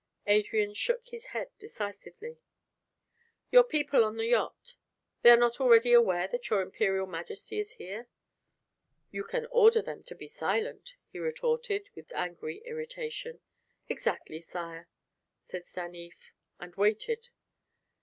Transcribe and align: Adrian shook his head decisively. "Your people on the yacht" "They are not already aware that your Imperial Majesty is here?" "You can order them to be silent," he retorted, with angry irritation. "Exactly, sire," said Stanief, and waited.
Adrian 0.25 0.73
shook 0.73 1.05
his 1.09 1.25
head 1.25 1.49
decisively. 1.59 2.39
"Your 3.51 3.63
people 3.63 4.03
on 4.03 4.17
the 4.17 4.25
yacht" 4.25 4.73
"They 5.21 5.29
are 5.29 5.37
not 5.37 5.61
already 5.61 5.93
aware 5.93 6.27
that 6.29 6.49
your 6.49 6.63
Imperial 6.63 7.05
Majesty 7.05 7.59
is 7.59 7.73
here?" 7.73 8.07
"You 9.11 9.23
can 9.23 9.45
order 9.51 9.79
them 9.83 10.01
to 10.05 10.15
be 10.15 10.25
silent," 10.25 10.95
he 11.11 11.19
retorted, 11.19 11.91
with 11.93 12.11
angry 12.13 12.63
irritation. 12.65 13.41
"Exactly, 13.89 14.41
sire," 14.41 14.89
said 15.47 15.67
Stanief, 15.67 16.17
and 16.59 16.73
waited. 16.75 17.27